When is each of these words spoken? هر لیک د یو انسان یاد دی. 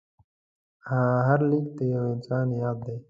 هر 1.27 1.39
لیک 1.49 1.65
د 1.77 1.79
یو 1.93 2.03
انسان 2.15 2.47
یاد 2.61 2.77
دی. 2.85 2.95